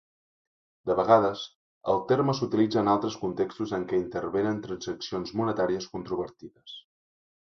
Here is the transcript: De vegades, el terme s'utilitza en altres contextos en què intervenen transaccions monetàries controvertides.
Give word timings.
De 0.89 0.93
vegades, 0.99 1.41
el 1.91 1.99
terme 2.11 2.35
s'utilitza 2.39 2.79
en 2.83 2.89
altres 2.95 3.17
contextos 3.25 3.75
en 3.79 3.85
què 3.91 3.99
intervenen 4.05 4.59
transaccions 4.65 5.35
monetàries 5.43 5.89
controvertides. 5.95 6.77